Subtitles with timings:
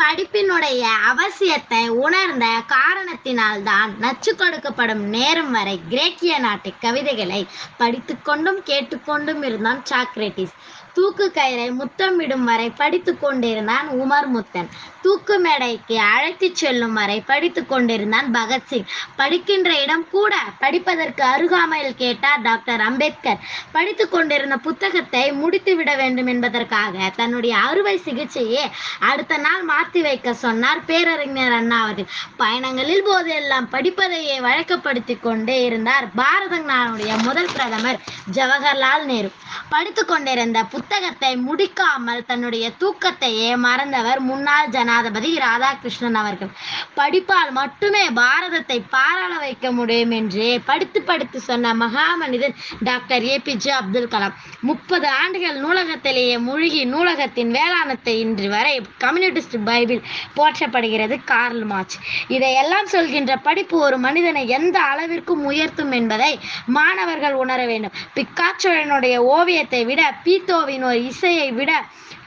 [0.00, 7.40] படிப்பினுடைய அவசியத்தை உணர்ந்த காரணத்தினால்தான் நச்சு கொடுக்கப்படும் நேரம் வரை கிரேக்கிய நாட்டு கவிதைகளை
[7.78, 10.54] படித்துக்கொண்டும் கேட்டுக்கொண்டும் இருந்தான் சாக்ரட்டிஸ்.
[10.96, 14.70] தூக்கு கயிறை முத்தமிடும் வரை படித்து கொண்டிருந்தான் உமர் முத்தன்.
[15.04, 18.88] தூக்கு மேடைக்கு அழைத்துச் செல்லும் வரை படித்து கொண்டிருந்தான் பகத்சிங்
[19.20, 23.38] படிக்கின்ற இடம் கூட படிப்பதற்கு அருகாமையில் கேட்டார் டாக்டர் அம்பேத்கர்.
[23.76, 28.64] படித்து கொண்டிருந்த புத்தகத்தை முடித்து விட வேண்டும் என்பதற்காக தன்னுடைய அறுவை சிகிச்சையை
[29.10, 32.10] அடுத்த நாள் மாற்றி வைக்க சொன்னார் பேரறிஞர் அண்ணா அவர்கள்.
[32.42, 38.02] பயணங்களில் போதெல்லாம் படிப்பதையே வழக்கப்படுத்தி கொண்டே இருந்தார் பாரத நாடுடைய முதல் பிரதமர்
[38.36, 39.30] ஜவஹர்லால் நேரு.
[39.68, 46.50] படித்து கொண்டிருந்த புத்தகத்தை முடிக்காமல் தன்னுடைய தூக்கத்தையே மறந்தவர் முன்னாள் ஜனாதிபதி ராதாகிருஷ்ணன் அவர்கள்.
[46.98, 52.54] படிப்பால் மட்டுமே பாரதத்தை பாராள வைக்க முடியும் என்று படித்து படித்து சொன்ன மகாமனிதன்
[52.88, 54.36] doctor A PJ Abdul Kalam.
[54.68, 60.00] முப்பது ஆண்டுகள் நூலகத்திலேயே மூழ்கி நூலகத்தின் வேளாணத்தை இன்று வரை கம்யூனிஸ்ட் பைபிள்
[60.38, 61.98] போற்றப்படுகிறது கார்ல் மார்ச்
[62.36, 66.32] இதையெல்லாம் சொல்கின்ற படிப்பு ஒரு மனிதனை எந்த அளவிற்கும் உயர்த்தும் என்பதை
[66.78, 67.96] மாணவர்கள் உணர வேண்டும்.
[68.18, 71.72] பிக்காச்சோழனுடைய ஓவியத்தை விட பீத்தோவின் ஒரு இசையை விட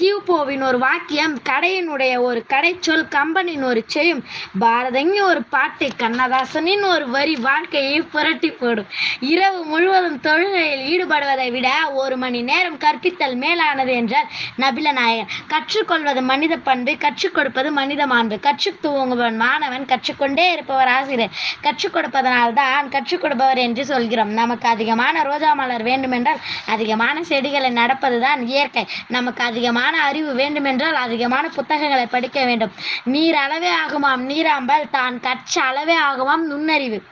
[0.00, 4.24] கியூபோவின் ஒரு வாக்கியம் கடையினுடைய ஒரு கடைச்சொல் கம்பனின் ஒரு செய்யும்
[4.60, 8.86] பாரதங்கின் ஒரு பாட்டு கண்ணதாசனின் ஒரு வரி வாழ்க்கையை புரட்டி போடும்.
[9.20, 11.70] இரவு முழுவதும் தொழுகையில் ஈடுபடுவதை விட
[12.02, 15.32] ஒரு மணி நேரம் கற்பித்தல் மேலானது என்றார் நபில நாயகன்.
[15.48, 18.38] கற்றுக்கொள்வது மனித பண்பு கற்றுக் கொடுப்பது மனித மாண்பு.
[18.40, 21.34] கற்றுத் துவங்குபவன் மாணவன் கற்றுக்கொண்டே இருப்பவர் ஆசிரியர்.
[21.60, 24.32] கற்றுக் கொடுப்பதனால் தான் கற்றுக் கொடுப்பவர் என்று சொல்கிறோம்.
[24.32, 28.86] நமக்கு அதிகமான ரோஜா மலர் வேண்டுமென்றால் அதிகமான செடிகளை நடப்பதுதான் இயற்கை.
[29.08, 32.72] நமக்கு அதிகமான அறிவு வேண்டுமென்றால் அதிகமான புத்தகங்களை படிக்க வேண்டும்.
[33.04, 37.02] நீர் அளவே ஆகுமாம் நீராம்பல் தான் கற்ற அளவே ஆகுமாம் நுண்ணறிவு.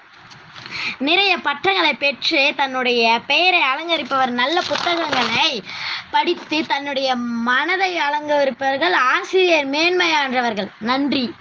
[0.98, 5.62] நிறைய பட்டங்களை பெற்று தன்னுடைய பெயரை அலங்கரிப்பவர் நல்ல புத்தகங்களை
[6.10, 11.32] படித்து தன்னுடைய மனதை அலங்கரிப்பவர்கள் ஆசிரியர் மேன்மையான்றவர்கள் நன்றி.